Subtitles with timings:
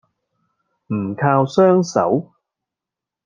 [0.87, 2.31] 唔靠雙手